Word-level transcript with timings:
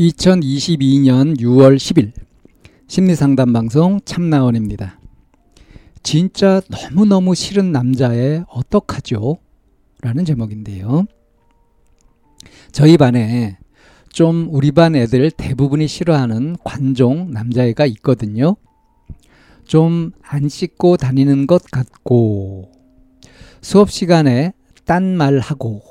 2022년 0.00 1.38
6월 1.38 1.76
10일 1.76 2.12
심리상담 2.88 3.52
방송 3.52 4.00
참나원입니다. 4.06 4.98
진짜 6.02 6.62
너무너무 6.68 7.34
싫은 7.34 7.70
남자의 7.70 8.44
어떡하죠? 8.48 9.36
라는 10.00 10.24
제목인데요. 10.24 11.04
저희 12.72 12.96
반에 12.96 13.58
좀 14.08 14.48
우리 14.50 14.72
반 14.72 14.96
애들 14.96 15.30
대부분이 15.32 15.86
싫어하는 15.86 16.56
관종 16.64 17.30
남자애가 17.30 17.84
있거든요. 17.86 18.56
좀 19.66 20.12
안 20.22 20.48
씻고 20.48 20.96
다니는 20.96 21.46
것 21.46 21.62
같고, 21.70 22.72
수업 23.60 23.90
시간에 23.90 24.52
딴 24.86 25.16
말하고, 25.16 25.82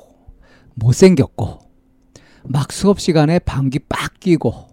못생겼고, 0.74 1.69
막 2.44 2.72
수업 2.72 3.00
시간에 3.00 3.38
방귀 3.38 3.80
빡 3.88 4.20
끼고, 4.20 4.68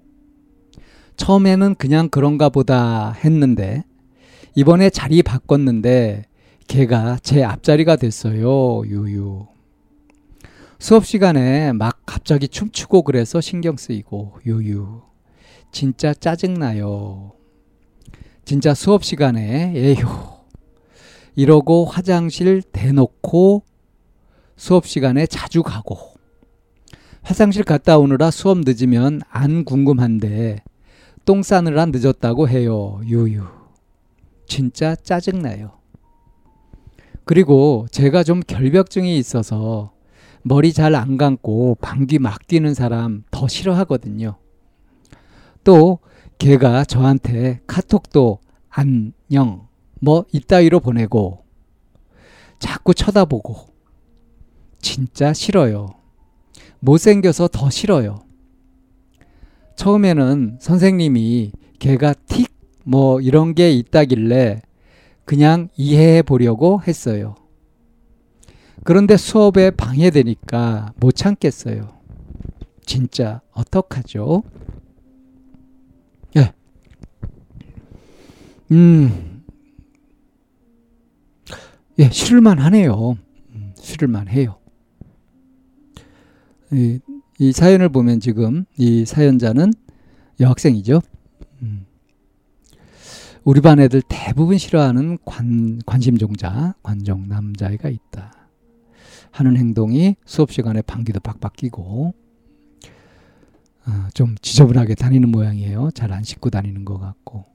처음에는 1.18 1.76
그냥 1.76 2.10
그런가 2.10 2.50
보다 2.50 3.12
했는데, 3.12 3.84
이번에 4.56 4.90
자리 4.90 5.23
바꿨는데, 5.23 6.26
걔가 6.68 7.18
제 7.22 7.44
앞자리가 7.44 7.95
됐어요, 7.95 8.86
유유. 8.86 9.48
수업 10.80 11.06
시간에 11.06 11.73
막 11.73 12.02
갑자기 12.06 12.48
춤추고 12.48 13.02
그래서 13.02 13.42
신경 13.42 13.78
쓰이고 13.78 14.34
유유. 14.45 15.02
진짜 15.72 16.14
짜증나요. 16.14 17.34
진짜 18.45 18.73
수업 18.73 19.04
시간에 19.04 19.73
에휴. 19.76 20.08
이러고 21.36 21.86
화장실 21.86 22.62
대놓고 22.62 23.64
수업 24.56 24.88
시간에 24.88 25.26
자주 25.26 25.64
가고 25.64 26.17
화장실 27.28 27.66
갔다 27.66 27.97
오느라 27.97 28.31
수업 28.31 28.59
늦으면 28.59 29.20
안 29.30 29.66
궁금한데 29.66 30.64
똥 31.25 31.44
싸느라 31.44 31.86
늦었다고 31.88 32.47
해요. 32.47 33.02
유유. 33.03 33.44
진짜 34.47 34.95
짜증나요. 34.95 35.73
그리고 37.25 37.86
제가 37.92 38.23
좀 38.23 38.39
결벽증이 38.39 39.17
있어서 39.17 39.92
머리 40.42 40.72
잘 40.72 40.95
안 40.95 41.17
감고 41.17 41.75
방귀 41.81 42.20
막 42.20 42.48
뛰는 42.48 42.73
사람 42.73 43.25
더 43.30 43.50
싫어하거든요. 43.50 44.38
또 45.66 46.00
걔가 46.38 46.86
저한테 46.86 47.59
카톡도 47.67 48.39
안녕 48.70 49.67
뭐 50.00 50.23
이따위로 50.31 50.80
보내고 50.80 51.44
자꾸 52.58 52.94
쳐다보고 52.94 53.67
진짜 54.80 55.33
싫어요. 55.33 55.98
못생겨서 56.80 57.48
더 57.48 57.70
싫어요. 57.70 58.20
처음에는 59.76 60.58
선생님이 60.60 61.52
걔가 61.80 62.14
틱 62.27 62.58
뭐 62.88 63.20
이런 63.20 63.54
게 63.54 63.70
있다길래 63.70 64.61
그냥 65.26 65.67
이해해 65.76 66.21
보려고 66.21 66.82
했어요. 66.87 67.36
그런데 68.86 69.17
수업에 69.17 69.71
방해되니까 69.71 70.93
못 70.95 71.11
참겠어요. 71.11 71.99
진짜 72.86 73.42
어떡하죠? 73.52 74.43
예. 76.37 76.54
음. 78.71 79.43
예, 81.99 82.10
싫을만 82.10 82.60
하네요. 82.60 83.17
음, 83.49 83.73
싫을만 83.76 84.30
해요. 84.30 84.60
이, 86.72 87.00
이 87.39 87.52
사연을 87.52 87.89
보면 87.89 88.20
지금 88.20 88.66
이 88.78 89.05
사연자는 89.05 89.73
여학생이죠. 90.39 91.02
음. 91.61 91.86
우리 93.44 93.61
반 93.61 93.80
애들 93.80 94.02
대부분 94.10 94.58
싫어하는 94.58 95.17
관, 95.23 95.80
관심종자, 95.86 96.76
관종 96.83 97.28
남자애가 97.30 97.89
있다. 97.89 98.33
하는 99.32 99.55
행동이 99.55 100.16
수업 100.26 100.52
시간에 100.52 100.82
방귀도 100.82 101.20
빡빡 101.20 101.54
끼고 101.54 102.14
어, 103.86 104.08
좀 104.14 104.36
지저분하게 104.42 104.95
다니는 104.95 105.30
모양이에요. 105.30 105.92
잘 105.94 106.11
안 106.11 106.23
씻고 106.23 106.49
다니는 106.49 106.84
것 106.84 106.98
같고. 106.98 107.45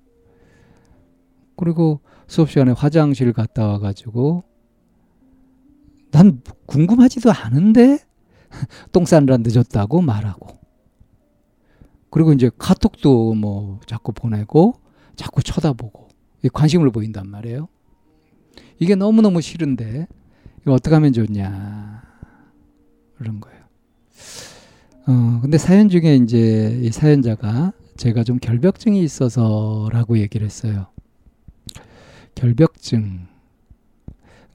그리고 1.56 2.00
수업 2.26 2.50
시간에 2.50 2.72
화장실 2.72 3.32
갔다 3.32 3.66
와가지고 3.66 4.44
난 6.10 6.40
궁금하지도 6.66 7.30
않은데 7.30 7.98
똥 8.92 9.04
싸느라 9.04 9.38
늦었다고 9.38 10.00
말하고. 10.02 10.48
그리고 12.10 12.32
이제 12.32 12.50
카톡도 12.58 13.34
뭐 13.34 13.80
자꾸 13.86 14.12
보내고 14.12 14.74
자꾸 15.16 15.42
쳐다보고 15.42 16.08
관심을 16.52 16.90
보인단 16.90 17.28
말이에요. 17.28 17.68
이게 18.78 18.94
너무너무 18.94 19.40
싫은데 19.40 20.06
이거 20.62 20.72
어떻게 20.74 20.94
하면 20.94 21.12
좋냐 21.12 22.02
그런 23.16 23.40
거예요. 23.40 23.62
어 25.06 25.38
근데 25.40 25.56
사연 25.58 25.88
중에 25.88 26.16
이제 26.16 26.78
이 26.82 26.90
사연자가 26.90 27.72
제가 27.96 28.24
좀 28.24 28.38
결벽증이 28.38 29.02
있어서라고 29.02 30.18
얘기를 30.18 30.44
했어요. 30.44 30.86
결벽증. 32.34 33.26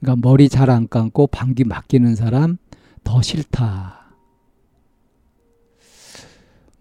그러니까 0.00 0.28
머리 0.28 0.48
잘 0.48 0.70
안 0.70 0.88
감고 0.88 1.26
방귀 1.28 1.64
맡기는 1.64 2.14
사람 2.14 2.58
더 3.04 3.22
싫다. 3.22 3.98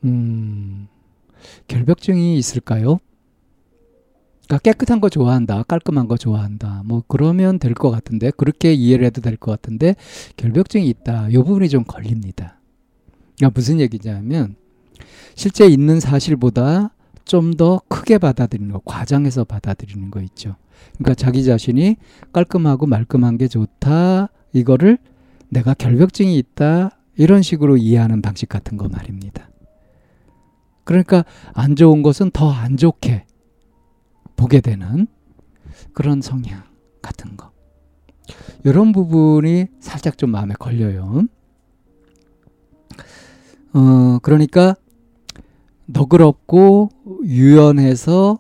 음, 0.03 0.88
결벽증이 1.67 2.38
있을까요? 2.38 3.00
그러니까 4.45 4.59
깨끗한 4.63 5.01
거 5.01 5.09
좋아한다, 5.09 5.63
깔끔한 5.63 6.07
거 6.07 6.16
좋아한다. 6.17 6.83
뭐 6.85 7.03
그러면 7.07 7.59
될 7.59 7.73
것 7.73 7.91
같은데 7.91 8.31
그렇게 8.31 8.73
이해를 8.73 9.06
해도 9.06 9.22
될 9.22 9.35
것 9.38 9.51
같은데 9.51 9.95
결벽증이 10.38 10.88
있다. 10.88 11.29
이 11.29 11.33
부분이 11.33 11.67
좀 11.69 11.83
걸립니다. 11.83 12.59
그러니까 13.38 13.53
무슨 13.59 13.79
얘기냐면 13.79 14.56
실제 15.35 15.67
있는 15.67 16.00
사실보다 16.00 16.94
좀 17.25 17.57
더 17.57 17.81
크게 17.89 18.19
받아들이는 18.19 18.72
거, 18.72 18.79
과장해서 18.85 19.44
받아들이는 19.44 20.11
거 20.11 20.22
있죠. 20.22 20.56
그러니까 20.94 21.13
자기 21.16 21.44
자신이 21.44 21.97
깔끔하고 22.31 22.85
말끔한 22.85 23.38
게 23.38 23.50
좋다. 23.50 24.29
이거를 24.53 24.97
내가 25.49 25.73
결벽증이 25.73 26.37
있다. 26.37 26.91
이런 27.15 27.41
식으로 27.41 27.77
이해하는 27.77 28.21
방식 28.21 28.47
같은 28.49 28.77
거 28.77 28.87
말입니다. 28.89 29.49
그러니까 30.83 31.25
안 31.53 31.75
좋은 31.75 32.01
것은 32.03 32.31
더 32.31 32.51
안 32.51 32.77
좋게 32.77 33.25
보게 34.35 34.61
되는 34.61 35.07
그런 35.94 36.21
성향 36.21 36.63
같은 37.01 37.35
거. 37.38 37.51
이런 38.63 38.91
부분이 38.91 39.67
살짝 39.79 40.17
좀 40.17 40.31
마음에 40.31 40.53
걸려요. 40.57 41.23
어, 43.73 44.19
그러니까 44.21 44.75
너그럽고 45.85 46.89
유연해서 47.23 48.39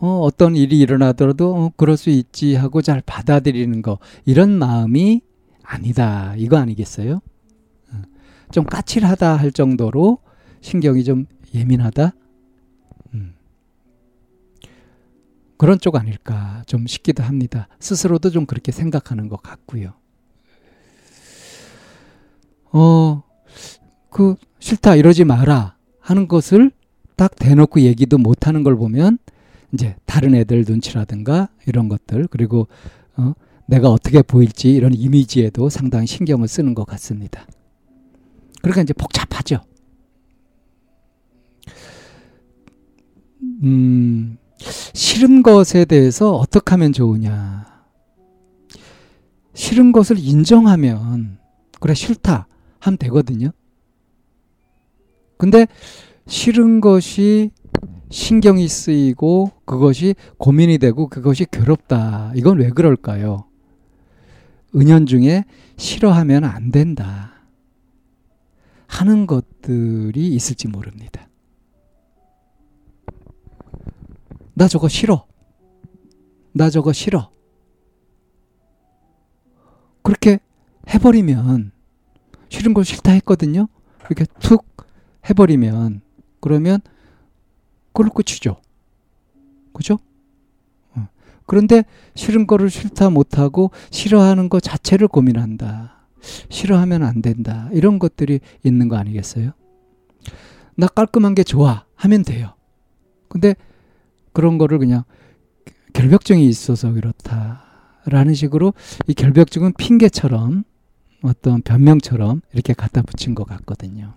어, 0.00 0.20
어떤 0.20 0.56
일이 0.56 0.78
일어나더라도 0.78 1.54
어, 1.54 1.72
그럴 1.76 1.96
수 1.96 2.10
있지 2.10 2.54
하고 2.54 2.82
잘 2.82 3.00
받아들이는 3.04 3.82
거 3.82 3.98
이런 4.24 4.50
마음이 4.50 5.22
아니다 5.68 6.34
이거 6.36 6.56
아니겠어요? 6.56 7.20
어, 7.92 8.02
좀 8.50 8.64
까칠하다 8.64 9.36
할 9.36 9.52
정도로 9.52 10.18
신경이 10.62 11.04
좀 11.04 11.26
예민하다 11.54 12.12
음. 13.14 13.34
그런 15.58 15.78
쪽 15.78 15.96
아닐까 15.96 16.62
좀 16.66 16.86
싶기도 16.86 17.22
합니다. 17.22 17.68
스스로도 17.80 18.30
좀 18.30 18.46
그렇게 18.46 18.72
생각하는 18.72 19.28
것 19.28 19.42
같고요. 19.42 19.92
어, 22.72 23.22
그 24.10 24.36
싫다 24.60 24.94
이러지 24.96 25.24
마라 25.24 25.76
하는 26.00 26.28
것을 26.28 26.70
딱 27.16 27.34
대놓고 27.36 27.80
얘기도 27.80 28.16
못 28.16 28.46
하는 28.46 28.62
걸 28.62 28.76
보면 28.76 29.18
이제 29.72 29.96
다른 30.06 30.34
애들 30.34 30.64
눈치라든가 30.66 31.48
이런 31.66 31.88
것들 31.88 32.28
그리고 32.28 32.68
어, 33.16 33.34
내가 33.68 33.90
어떻게 33.90 34.22
보일지 34.22 34.70
이런 34.70 34.94
이미지에도 34.94 35.68
상당히 35.68 36.06
신경을 36.06 36.48
쓰는 36.48 36.74
것 36.74 36.86
같습니다. 36.86 37.46
그러니까 38.62 38.80
이제 38.80 38.94
복잡하죠. 38.94 39.60
음, 43.62 44.38
싫은 44.94 45.42
것에 45.42 45.84
대해서 45.84 46.34
어떻게 46.34 46.70
하면 46.70 46.94
좋으냐. 46.94 47.66
싫은 49.52 49.92
것을 49.92 50.18
인정하면, 50.18 51.38
그래, 51.78 51.92
싫다. 51.92 52.46
하면 52.80 52.96
되거든요. 52.96 53.50
근데 55.36 55.66
싫은 56.26 56.80
것이 56.80 57.50
신경이 58.10 58.66
쓰이고 58.66 59.52
그것이 59.66 60.14
고민이 60.38 60.78
되고 60.78 61.08
그것이 61.08 61.44
괴롭다. 61.50 62.32
이건 62.34 62.58
왜 62.58 62.70
그럴까요? 62.70 63.47
은연중에 64.74 65.44
싫어하면 65.76 66.44
안 66.44 66.70
된다. 66.70 67.32
하는 68.86 69.26
것들이 69.26 70.34
있을지 70.34 70.66
모릅니다. 70.66 71.28
나 74.54 74.66
저거 74.66 74.88
싫어. 74.88 75.26
나 76.52 76.70
저거 76.70 76.92
싫어. 76.92 77.30
그렇게 80.02 80.40
해버리면 80.88 81.70
싫은 82.48 82.74
걸 82.74 82.84
싫다 82.84 83.12
했거든요. 83.12 83.68
이렇게 84.06 84.24
툭 84.40 84.66
해버리면 85.28 86.00
그러면 86.40 86.80
그걸로 87.92 88.10
끝이죠. 88.10 88.60
그죠? 89.72 89.98
어. 91.48 91.50
그런데 91.50 91.84
싫은 92.14 92.46
거를 92.46 92.68
싫다 92.70 93.10
못하고 93.10 93.70
싫어하는 93.90 94.48
것 94.48 94.62
자체를 94.62 95.08
고민한다. 95.08 96.06
싫어하면 96.50 97.02
안 97.02 97.22
된다. 97.22 97.68
이런 97.72 97.98
것들이 97.98 98.40
있는 98.64 98.88
거 98.88 98.96
아니겠어요? 98.96 99.52
나 100.76 100.86
깔끔한 100.86 101.34
게 101.34 101.42
좋아. 101.42 101.86
하면 101.96 102.22
돼요. 102.22 102.54
근데 103.28 103.56
그런 104.32 104.58
거를 104.58 104.78
그냥 104.78 105.04
결벽증이 105.94 106.46
있어서 106.46 106.92
그렇다. 106.92 107.64
라는 108.04 108.34
식으로 108.34 108.74
이 109.06 109.14
결벽증은 109.14 109.72
핑계처럼 109.76 110.64
어떤 111.22 111.62
변명처럼 111.62 112.42
이렇게 112.52 112.72
갖다 112.72 113.02
붙인 113.02 113.34
것 113.34 113.44
같거든요. 113.44 114.14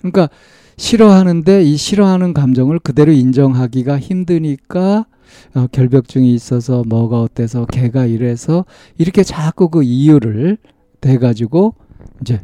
그러니까 0.00 0.28
싫어하는데 0.76 1.62
이 1.62 1.76
싫어하는 1.76 2.32
감정을 2.32 2.78
그대로 2.78 3.12
인정하기가 3.12 3.98
힘드니까 3.98 5.06
어, 5.54 5.66
결벽증이 5.70 6.34
있어서 6.34 6.82
뭐가 6.86 7.20
어때서 7.20 7.66
걔가 7.66 8.06
이래서 8.06 8.64
이렇게 8.98 9.22
자꾸 9.22 9.68
그 9.68 9.82
이유를 9.82 10.58
대 11.00 11.18
가지고 11.18 11.74
이제 12.20 12.40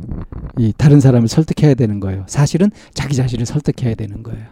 이 0.58 0.72
다른 0.76 1.00
사람을 1.00 1.28
설득해야 1.28 1.74
되는 1.74 2.00
거예요. 2.00 2.24
사실은 2.28 2.70
자기 2.94 3.14
자신을 3.16 3.46
설득해야 3.46 3.94
되는 3.94 4.22
거예요. 4.22 4.46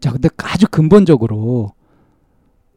자, 0.00 0.12
근데 0.12 0.28
아주 0.38 0.66
근본적으로 0.70 1.72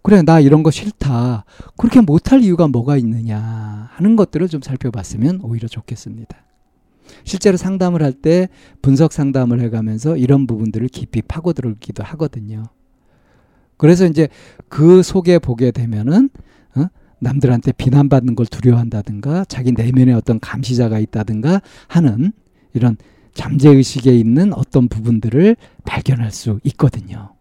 그래 0.02 0.22
나 0.22 0.40
이런 0.40 0.64
거 0.64 0.72
싫다. 0.72 1.44
그렇게 1.78 2.02
못할 2.02 2.42
이유가 2.42 2.68
뭐가 2.68 2.98
있느냐 2.98 3.90
하는 3.92 4.16
것들을 4.16 4.48
좀 4.48 4.62
살펴봤으면 4.62 5.42
오히려 5.44 5.68
좋겠습니다. 5.68 6.38
실제로 7.24 7.58
상담을 7.58 8.04
할 8.04 8.14
때 8.14 8.50
분석 8.82 9.14
상담을 9.14 9.62
해가면서 9.62 10.18
이런 10.18 10.46
부분들을 10.48 10.88
깊이 10.90 11.22
파고들기도 11.22 12.04
하거든요. 12.04 12.64
그래서 13.78 14.06
이제 14.06 14.28
그 14.68 15.04
속에 15.04 15.40
보게 15.40 15.72
되면은 15.72 16.30
어? 16.76 16.86
남들한테 17.20 17.72
비난받는 17.72 18.36
걸 18.36 18.46
두려워한다든가 18.46 19.46
자기 19.46 19.72
내면에 19.72 20.14
어떤 20.14 20.40
감시자가 20.40 21.00
있다든가 21.00 21.62
하는 21.88 22.34
이런 22.74 22.98
잠재 23.34 23.70
의식에 23.70 24.14
있는 24.14 24.54
어떤 24.54 24.90
부분들을 24.90 25.56
발견할 25.86 26.32
수 26.32 26.60
있거든요. 26.64 27.36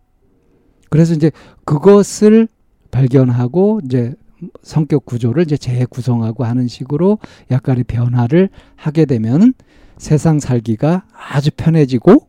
그래서 0.90 1.14
이제 1.14 1.32
그것을 1.64 2.46
발견하고 2.90 3.80
이제 3.84 4.14
성격 4.62 5.04
구조를 5.04 5.44
이제 5.44 5.56
재구성하고 5.56 6.44
하는 6.44 6.68
식으로 6.68 7.18
약간의 7.50 7.84
변화를 7.84 8.50
하게 8.76 9.04
되면 9.04 9.54
세상 9.96 10.38
살기가 10.38 11.04
아주 11.12 11.50
편해지고 11.56 12.28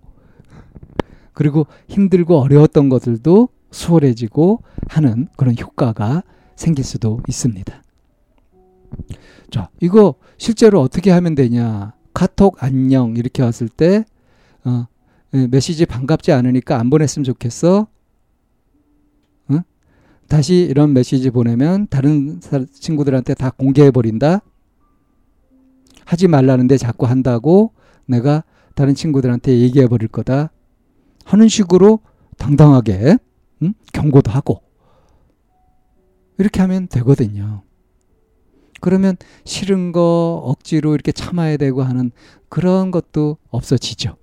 그리고 1.34 1.68
힘들고 1.88 2.40
어려웠던 2.40 2.90
것들도 2.90 3.50
수월해지고 3.72 4.64
하는 4.88 5.28
그런 5.38 5.56
효과가 5.58 6.24
생길 6.56 6.84
수도 6.84 7.22
있습니다. 7.28 7.84
자, 9.52 9.70
이거 9.80 10.16
실제로 10.38 10.82
어떻게 10.82 11.12
하면 11.12 11.36
되냐? 11.36 11.94
카톡 12.14 12.62
안녕 12.64 13.16
이렇게 13.16 13.44
왔을 13.44 13.70
때 13.70 14.04
어, 14.66 14.88
예, 15.34 15.48
메시지 15.48 15.86
반갑지 15.86 16.32
않으니까 16.32 16.80
안 16.80 16.90
보냈으면 16.90 17.24
좋겠어. 17.24 17.88
다시 20.30 20.68
이런 20.70 20.94
메시지 20.94 21.32
보내면 21.32 21.88
다른 21.90 22.40
친구들한테 22.72 23.34
다 23.34 23.50
공개해 23.50 23.90
버린다. 23.90 24.42
하지 26.06 26.28
말라는데 26.28 26.78
자꾸 26.78 27.08
한다고 27.08 27.74
내가 28.06 28.44
다른 28.76 28.94
친구들한테 28.94 29.60
얘기해 29.60 29.88
버릴 29.88 30.08
거다. 30.08 30.52
하는 31.26 31.48
식으로 31.48 32.00
당당하게 32.38 33.18
응? 33.64 33.74
경고도 33.92 34.32
하고 34.32 34.62
이렇게 36.38 36.62
하면 36.62 36.88
되거든요. 36.88 37.64
그러면 38.82 39.18
싫은 39.46 39.92
거 39.92 40.42
억지로 40.46 40.94
이렇게 40.94 41.12
참아야 41.12 41.58
되고 41.58 41.82
하는 41.82 42.12
그런 42.50 42.92
것도 42.92 43.38
없어지죠. 43.50 44.16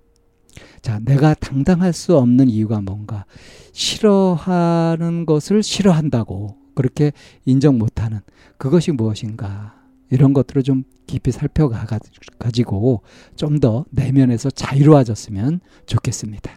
자, 0.87 1.00
내가 1.05 1.35
당당할 1.35 1.93
수 1.93 2.17
없는 2.17 2.49
이유가 2.49 2.81
뭔가? 2.81 3.25
싫어하는 3.73 5.27
것을 5.27 5.65
싫어한다고 5.65 6.55
그렇게 6.77 7.11
인정 7.44 7.77
못하는 7.77 8.21
그것이 8.56 8.93
무엇인가? 8.93 9.75
이런 10.11 10.33
것들을 10.33 10.62
좀 10.62 10.85
깊이 11.09 11.33
살펴가지고 11.33 13.03
좀 13.35 13.59
더 13.59 13.85
내면에서 13.91 14.49
자유로워졌으면 14.49 15.59
좋겠습니다. 15.87 16.53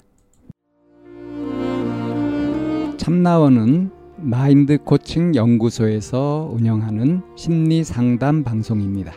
참나원은 2.97 3.89
마인드 4.17 4.77
코칭 4.77 5.33
연구소에서 5.33 6.51
운영하는 6.53 7.23
심리 7.35 7.83
상담 7.83 8.43
방송입니다. 8.43 9.11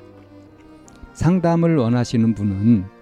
상담을 1.13 1.77
원하시는 1.77 2.35
분은 2.35 3.02